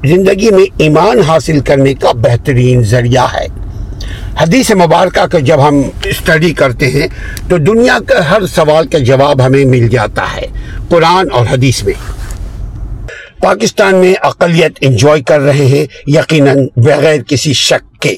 [0.04, 3.46] زندگی میں ایمان حاصل کرنے کا بہترین ذریعہ ہے۔
[4.40, 7.06] حدیث مبارکہ کا جب ہم اسٹڈی کرتے ہیں
[7.48, 10.46] تو دنیا کا ہر سوال کا جواب ہمیں مل جاتا ہے
[10.88, 11.94] قرآن اور حدیث میں۔
[13.40, 18.14] پاکستان میں اقلیت انجوائے کر رہے ہیں، یقیناً بغیر کسی شک کے۔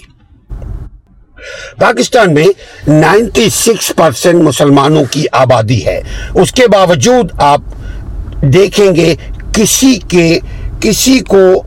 [1.78, 2.46] پاکستان میں
[2.88, 6.00] نائنٹی سکس پرسنٹ مسلمانوں کی آبادی ہے۔
[6.34, 7.60] اس کے باوجود آپ
[8.42, 9.14] دیکھیں گے
[9.52, 10.38] کسی کے،
[10.80, 11.62] کسی کو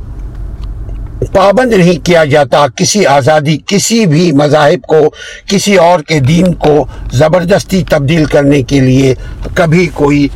[1.33, 5.09] پابند نہیں کیا جاتا، کسی آزادی، کسی بھی مذاہب کو،
[5.47, 9.15] کسی اور کے دین کو زبردستی تبدیل کرنے کے لیے
[9.53, 10.27] کبھی کوئی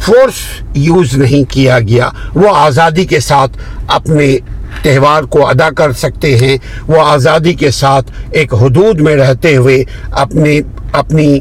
[0.00, 0.34] فورس
[0.74, 4.36] یوز نہیں کیا گیا۔ وہ آزادی کے ساتھ اپنے
[4.82, 9.84] تہوار کو ادا کر سکتے ہیں۔ وہ آزادی کے ساتھ ایک حدود میں رہتے ہوئے
[10.10, 10.60] اپنے،
[10.92, 11.38] اپنی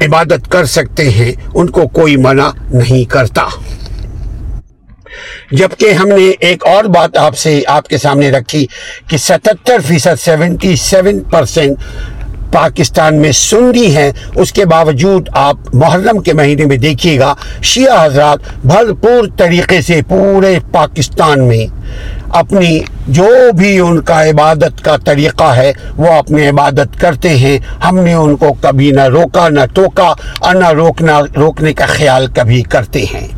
[0.00, 3.44] عبادت کر سکتے ہیں۔ ان کو کوئی منع نہیں کرتا۔
[5.50, 8.66] جبکہ ہم نے ایک اور بات آپ سے آپ کے سامنے رکھی
[9.10, 11.78] کہ ستتر فیصد سیونٹی سیون پرسنٹ
[12.52, 18.04] پاکستان میں سنی ہیں۔ اس کے باوجود آپ محرم کے مہینے میں دیکھیے گا شیعہ
[18.04, 21.66] حضرات بھرپور طریقے سے پورے پاکستان میں
[22.30, 27.98] اپنی جو بھی ان کا عبادت کا طریقہ ہے وہ اپنی عبادت کرتے ہیں۔ ہم
[27.98, 32.62] نے ان کو کبھی نہ روکا نہ ٹوکا، اور نہ روکنا، روکنے کا خیال کبھی
[32.62, 33.28] کرتے ہیں۔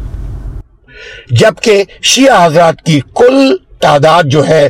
[1.41, 4.69] جبکہ شیعہ حضرات کی کل تعداد جو ہے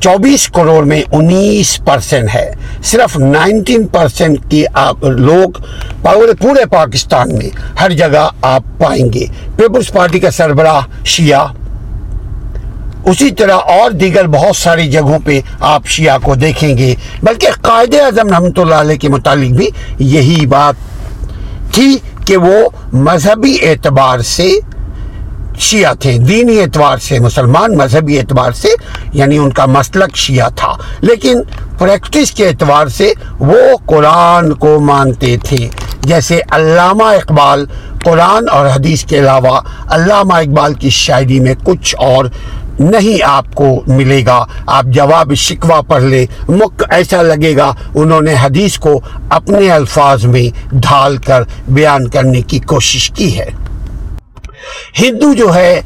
[0.00, 2.50] چوبیس کروڑ میں انیس پرسنٹ ہے۔
[2.82, 5.50] صرف نائنٹین پرسنٹ کی آپ لوگ
[6.40, 7.48] پورے پاکستان میں
[7.80, 11.46] ہر جگہ آپ پائیں گے۔ پیپلز پارٹی کا سربراہ شیعہ۔
[13.06, 17.94] اسی طرح اور دیگر بہت ساری جگہوں پہ آپ شیعہ کو دیکھیں گے۔ بلکہ قائد
[17.94, 20.74] اعظم رحمۃ اللہ علیہ کے متعلق بھی یہی بات
[21.74, 24.50] تھی کہ وہ مذہبی اعتبار سے
[25.58, 28.68] شیعہ تھے، دینی اعتبار سے، مسلمان مذہبی اعتبار سے
[29.12, 31.42] یعنی ان کا مسلک شیعہ تھا۔ لیکن
[31.78, 35.68] پریکٹس کے اعتبار سے وہ قرآن کو مانتے تھے۔
[36.00, 37.66] جیسے علامہ اقبال،
[38.04, 42.24] قرآن اور حدیث کے علاوہ علامہ اقبال کی شاعری میں کچھ اور
[42.80, 48.20] نہیں آپ کو ملے گا۔ آپ جواب شکوہ پڑھ لے، مک ایسا لگے گا، انہوں
[48.20, 53.50] نے حدیث کو اپنے الفاظ میں ڈھال کر بیان کرنے کی کوشش کی ہے۔
[55.00, 55.80] ہندو جو ہے،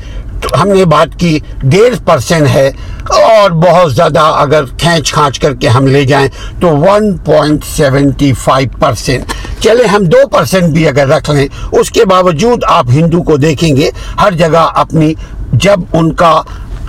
[0.60, 2.70] ہم نے بات کی، ڈیڑھ پرسنٹ ہے۔
[3.10, 6.28] اور بہت زیادہ اگر کھینچ کھانچ کر کے ہم لے جائیں
[6.60, 11.90] تو one point seventy five percent چلے، ہم دو پرسینٹ بھی اگر رکھ لیں، اس
[11.90, 15.14] کے باوجود آپ ہندو کو دیکھیں گے، ہر جگہ اپنی،
[15.52, 16.42] جب ان کا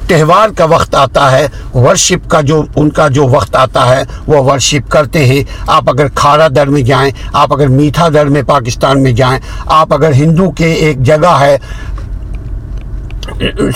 [0.10, 4.38] تہوار کا وقت آتا ہے ورشپ کا جو، ان کا جو وقت آتا ہے، وہ
[4.52, 9.04] ورشپ کرتے ہیں۔ آپ اگر کھارا در میں جائیں، آپ اگر میٹھا در میں پاکستان
[9.04, 11.58] میں جائیں، آپ اگر ہندو کے ایک جگہ ہے،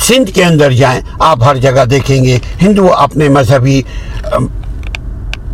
[0.01, 3.81] سندھ کے اندر جائیں، آپ ہر جگہ دیکھیں گے۔ ہندو اپنے مذہبی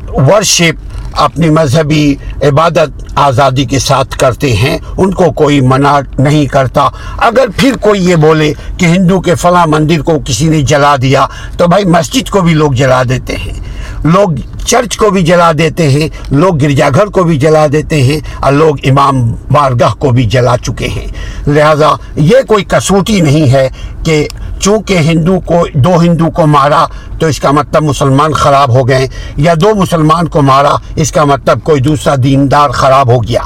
[0.07, 6.89] ورشپ اپنی مذہبی عبادت آزادی کے ساتھ کرتے ہیں، ان کو کوئی منع نہیں کرتا۔
[7.17, 11.25] اگر پھر کوئی یہ بولے کہ ہندو کے فلاں مندر کو کسی نے جلا دیا،
[11.57, 13.68] تو بھائی مسجد کو بھی لوگ جلا دیتے ہیں۔
[14.03, 14.29] لوگ
[14.65, 18.51] چرچ کو بھی جلا دیتے ہیں، لوگ گرجا گھر کو بھی جلا دیتے ہیں اور
[18.51, 21.07] لوگ امام بارگاہ کو بھی جلا چکے ہیں۔
[21.47, 23.67] لہذا یہ کوئی کسوٹی نہیں ہے
[24.03, 24.27] کہ
[24.59, 26.85] چونکہ ہندو کو، دو ہندو کو مارا
[27.19, 29.07] تو اس کا مطلب مسلمان خراب ہو گئے،
[29.37, 33.41] یا دو مسلمان کو مارا اس کا مطلب کوئی دوسرا دیندار خراب ہو گیا۔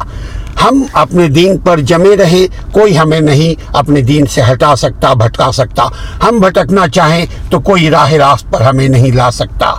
[0.63, 5.51] ہم اپنے دین پر جمے رہیں کوئی ہمیں نہیں اپنے دین سے ہٹا سکتا، بھٹکا
[5.51, 5.87] سکتا۔
[6.23, 9.73] ہم بھٹکنا چاہیں تو کوئی راہ راست پر ہمیں نہیں لا سکتا۔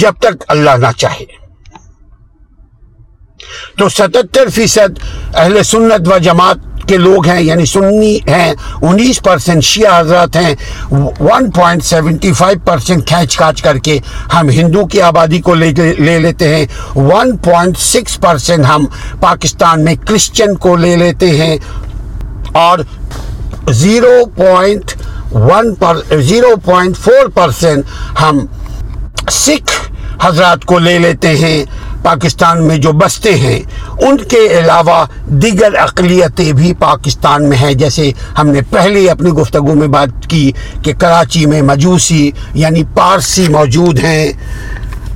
[0.00, 1.24] جب تک اللہ نہ چاہے۔
[3.78, 4.98] تو ستتر فیصد
[5.34, 8.52] اہل سنت و جماعت کے لوگ ہیں یعنی سنی ہیں،
[8.82, 10.54] انیس پرسنٹ شیعہ حضرات ہیں
[11.20, 13.98] one point seventy five percent کھینچ کھانچ کر کے
[14.34, 18.84] ہم ہندو کی آبادی کو لے لے لیتے ہیں ون پوائنٹ سکس پرسنٹ ہم
[19.20, 21.56] پاکستان میں کرسچن کو لے لیتے ہیں
[22.64, 22.78] اور
[23.72, 24.92] زیرو پوائنٹ
[25.32, 28.44] ون پر زیرو پوائنٹ فور پرسنٹ ہم
[29.30, 29.72] سکھ
[30.22, 31.64] حضرات کو لے لیتے ہیں،
[32.02, 33.58] پاکستان میں جو بستے ہیں،
[34.00, 35.04] ان کے علاوہ
[35.42, 40.50] دیگر اقلیتیں بھی پاکستان میں ہیں۔ جیسے ہم نے پہلے اپنی گفتگو میں بات کی
[40.82, 44.32] کہ کراچی میں مجوسی یعنی پارسی موجود ہیں،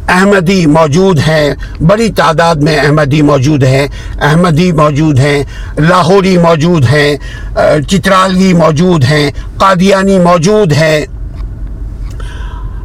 [0.08, 3.86] احمدی موجود ہیں، بڑی تعداد میں احمدی موجود ہیں،
[4.20, 5.42] احمدی موجود ہیں،
[5.78, 7.16] لاہوری موجود ہیں
[7.88, 11.04] چترالی موجود ہیں، قادیانی موجود ہیں۔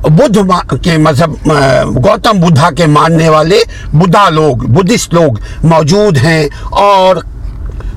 [0.03, 1.51] بدھ کے مذہب
[1.95, 3.59] گوتم بدھا کے ماننے والے
[3.93, 7.15] بدھا لوگ، بدھسٹ لوگ موجود ہیں اور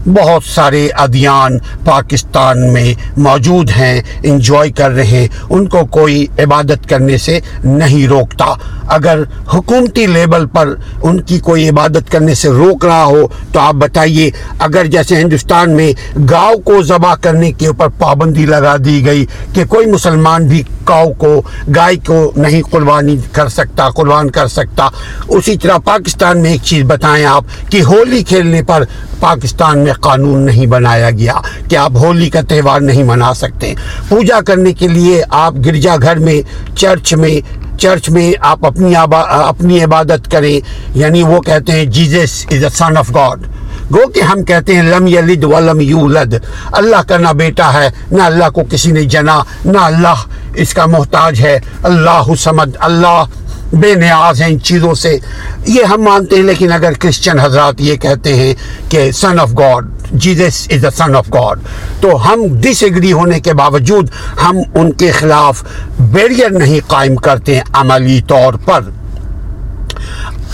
[0.07, 6.89] بہت سارے ادیان پاکستان میں موجود ہیں، انجوائے کر رہے ہیں۔ ان کو کوئی عبادت
[6.89, 8.45] کرنے سے نہیں روکتا۔
[8.89, 9.19] اگر
[9.55, 14.31] حکومتی لیبل پر ان کی کوئی عبادت کرنے سے روک رہا ہو تو آپ بتائیے،
[14.59, 15.93] اگر جیسے ہندوستان میں
[16.31, 21.13] گاؤں کو ذبح کرنے کے اوپر پابندی لگا دی گئی کہ کوئی مسلمان بھی کاؤ
[21.19, 21.43] کو،
[21.77, 24.89] گائے کو نہیں قربانی کر سکتا، قربان کر سکتا۔
[25.29, 28.85] اسی طرح پاکستان میں ایک چیز بتائیں آپ کہ ہولی کھیلنے پر
[29.21, 31.35] پاکستان میں قانون نہیں بنایا گیا۔
[31.69, 33.75] کہ آپ ہولی کا تہوار نہیں منا سکتے؟
[34.09, 36.43] پوجا کرنے کے لیے آپ گرجا گھر میں،
[36.77, 38.93] چرچ میں چرچ میں آپ اپنی
[39.29, 40.61] اپنی عبادت کریں۔
[40.95, 43.47] یعنی وہ کہتے ہیں Jesus is a son of God.
[43.95, 46.35] گو کہ ہم کہتے ہیں لم یلد ولم یولد۔
[46.73, 50.15] اللہ کا نہ بیٹا ہے، نہ اللہ کو کسی نے جنا، نہ اللہ
[50.57, 53.25] اس کا محتاج ہے۔ اللہ سمد، اللہ
[53.73, 55.19] بے نیاز ہیں ان چیزوں سے۔
[55.67, 58.55] یہ ہم مانتے ہیں، لیکن اگر کرسچن حضرات یہ کہتے ہیں
[58.89, 61.59] کہ son of God Jesus is the son of God
[62.01, 64.11] تو ہم ڈس ایگری ہونے کے باوجود
[64.45, 65.63] ہم ان کے خلاف
[65.99, 68.81] بیریئر نہیں قائم کرتے ہیں عملی طور پر۔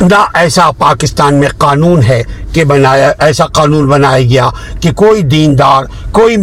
[0.01, 4.49] نہ ایسا پاکستان میں قانون ہے کہ بنایا، ایسا قانون بنایا گیا
[4.81, 6.37] کہ کوئی دیندار، کوئی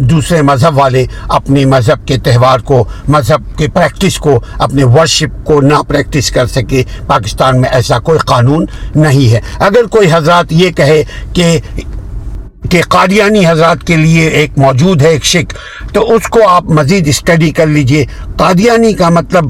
[0.00, 5.60] دوسرے مذہب والے اپنی مذہب کے تہوار کو، مذہب کے پریکٹس کو، اپنے ورشپ کو
[5.60, 10.70] نہ پریکٹس کر سکے۔ پاکستان میں ایسا کوئی قانون نہیں ہے۔ اگر کوئی حضرات یہ
[10.70, 11.58] کہے کہ
[12.70, 15.54] کہ قادیانی حضرات کے لیے ایک موجود ہے، ایک شک
[15.94, 18.04] تو اس کو آپ مزید اسٹڈی کر لیجیے۔
[18.36, 19.44] قادیانی کا مطلب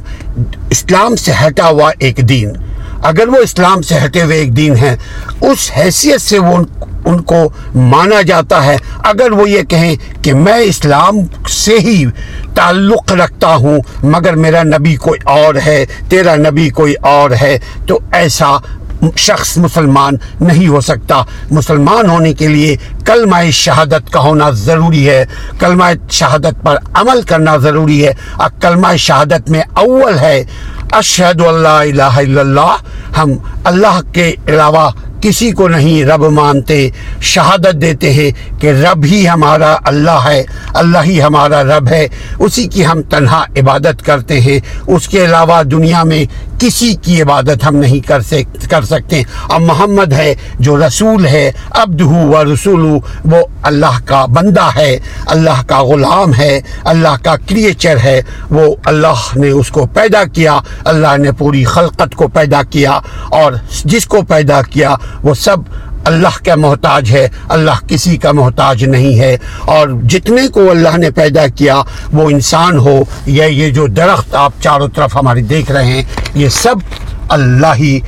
[0.71, 2.53] اسلام سے ہٹا ہوا ایک دین۔
[3.03, 4.97] اگر وہ اسلام سے ہٹے ہوئے ایک دین ہیں،
[5.41, 6.59] اس حیثیت سے وہ
[7.05, 11.15] ان کو مانا جاتا ہے۔ اگر وہ یہ کہیں کہ میں اسلام
[11.49, 12.05] سے ہی
[12.55, 17.99] تعلق رکھتا ہوں، مگر میرا نبی کوئی اور ہے، تیرا نبی کوئی اور ہے، تو
[18.13, 18.57] ایسا
[19.17, 25.25] شخص مسلمان نہیں ہو سکتا۔ مسلمان ہونے کے لیے کلمہ شہادت کا ہونا ضروری ہے۔
[25.59, 30.45] کلمہ شہادت پر عمل کرنا ضروری ہے۔ اور کلمہ شہادت میں اول ہے۔
[30.93, 32.77] اشہد اللہ الہ الا اللہ
[33.19, 33.33] ہم
[33.65, 36.89] اللہ کے علاوہ کسی کو نہیں رب مانتے،
[37.21, 40.43] شہادت دیتے ہیں کہ رب ہی ہمارا اللہ ہے،
[40.75, 45.63] اللہ ہی ہمارا رب ہے۔ اسی کی ہم تنہا عبادت کرتے ہیں۔ اس کے علاوہ
[45.63, 46.25] دنیا میں
[46.61, 48.19] کسی کی عبادت ہم نہیں کر
[48.71, 54.25] کر سکتے۔ اب محمد ہے جو رسول ہے عبد ہو و رسول وہ اللہ کا
[54.25, 59.87] بندہ ہے، اللہ کا غلام ہے، اللہ کا کریچر ہے۔ وہ اللہ نے اس کو
[59.87, 63.53] پیدا کیا، اللہ نے پوری خلقت کو پیدا کیا اور
[63.85, 65.57] جس کو پیدا کیا وہ سب
[66.05, 71.11] اللہ کا محتاج ہے، اللہ کسی کا محتاج نہیں ہے۔ اور جتنے کو اللہ نے
[71.11, 75.85] پیدا کیا، وہ انسان ہو، یا یہ جو درخت آپ چاروں طرف ہماری دیکھ رہے
[75.85, 76.03] ہیں،
[76.35, 76.75] یہ سب
[77.29, 78.01] اللہ ہی،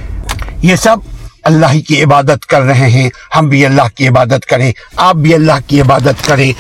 [0.63, 0.97] یہ سب
[1.43, 5.35] اللہ ہی کی عبادت کر رہے ہیں۔ ہم بھی اللہ کی عبادت کریں، آپ بھی
[5.35, 6.53] اللہ کی عبادت کریں۔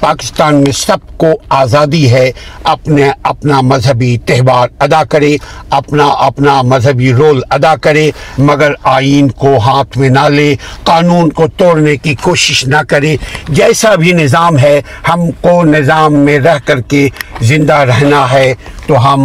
[0.00, 2.30] پاکستان میں سب کو آزادی ہے،
[2.64, 5.36] اپنے اپنا مذہبی تہوار ادا کرے
[5.70, 11.46] اپنا اپنا مذہبی رول ادا کرے مگر آئین کو ہاتھ میں نہ لے قانون کو
[11.56, 13.16] توڑنے کی کوشش نہ کرے
[13.48, 17.08] جیسا بھی نظام ہے، ہم کو نظام میں رہ کر کے
[17.40, 18.54] زندہ رہنا ہے۔
[18.86, 19.22] تو ہم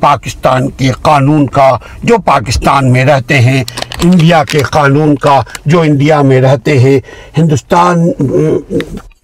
[0.00, 1.70] پاکستان کے قانون کا،
[2.02, 3.62] جو پاکستان میں رہتے ہیں،
[4.02, 6.98] انڈیا کے قانون کا، جو انڈیا میں رہتے ہیں،
[7.38, 8.08] ہندوستان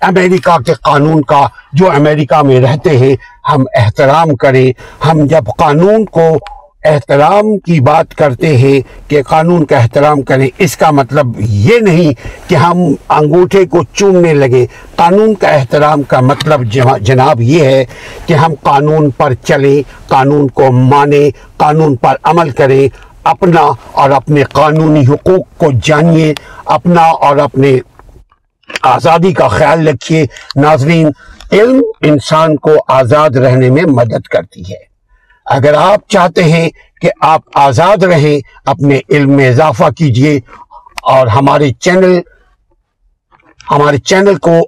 [0.03, 3.17] امریکہ کے قانون کا جو امریکہ میں رہتے ہیں،
[3.53, 4.73] ہم احترام کریں۔
[5.07, 6.39] ہم جب قانون کو
[6.85, 12.13] احترام کی بات کرتے ہیں کہ قانون کا احترام کریں، اس کا مطلب یہ نہیں
[12.51, 16.63] کہ ہم انگوٹھے کو چومنے لگے۔ قانون کا احترام کا مطلب
[17.01, 17.85] جناب یہ ہے
[18.27, 22.89] کہ ہم قانون پر چلیں، قانون کو مانیں، قانون پر عمل کریں۔
[23.25, 26.35] اپنا اور اپنے قانونی حقوق کو جانیے،
[26.65, 27.79] اپنا اور اپنے
[28.83, 31.11] آزادی کا خیال رکھیے، ناظرین،
[31.53, 34.93] علم انسان کو آزاد رہنے میں مدد کرتی ہے۔
[35.47, 40.41] اگر آپ چاہتے ہیں کہ آپ آزاد رہیں، اپنے علم میں اضافہ کیجیے
[41.03, 42.21] اور ہمارے چینل
[43.71, 44.59] ہمارے چینل کو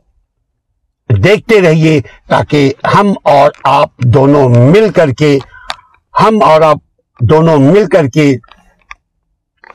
[1.11, 5.39] دیکھتے رہیے تاکہ ہم اور آپ دونوں مل کر کے،
[6.21, 6.79] ہم اور آپ
[7.21, 8.37] دونوں مل کر کے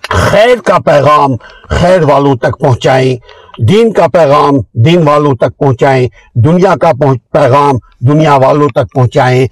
[0.09, 1.31] خیر کا پیغام
[1.69, 3.17] خیر والوں تک پہنچائیں،
[3.59, 6.91] دین کا پیغام دین والوں تک پہنچائیں، دنیا کا
[7.33, 9.47] پیغام دنیا والوں تک پہنچائیں۔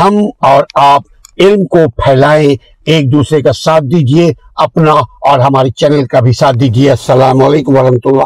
[0.00, 1.02] ہم اور آپ
[1.38, 6.56] علم کو پھیلائیں، ایک دوسرے کا ساتھ دیجیے، اپنا اور ہمارے چینل کا بھی ساتھ
[6.56, 8.20] دیجیے۔ السلام علیکم ورحمۃ اللہ۔